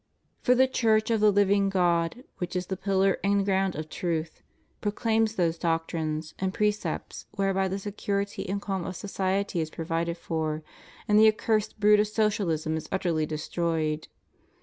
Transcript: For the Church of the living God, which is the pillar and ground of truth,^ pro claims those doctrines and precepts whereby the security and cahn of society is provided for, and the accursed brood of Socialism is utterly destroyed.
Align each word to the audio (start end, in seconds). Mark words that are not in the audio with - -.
For 0.41 0.55
the 0.55 0.67
Church 0.67 1.11
of 1.11 1.19
the 1.21 1.31
living 1.31 1.69
God, 1.69 2.23
which 2.39 2.55
is 2.55 2.65
the 2.65 2.75
pillar 2.75 3.19
and 3.23 3.45
ground 3.45 3.75
of 3.75 3.87
truth,^ 3.87 4.41
pro 4.81 4.91
claims 4.91 5.35
those 5.35 5.59
doctrines 5.59 6.33
and 6.39 6.55
precepts 6.55 7.27
whereby 7.35 7.67
the 7.67 7.77
security 7.77 8.49
and 8.49 8.59
cahn 8.59 8.83
of 8.87 8.95
society 8.95 9.59
is 9.61 9.69
provided 9.69 10.17
for, 10.17 10.63
and 11.07 11.19
the 11.19 11.27
accursed 11.31 11.79
brood 11.79 11.99
of 11.99 12.07
Socialism 12.07 12.75
is 12.77 12.89
utterly 12.91 13.27
destroyed. 13.27 14.07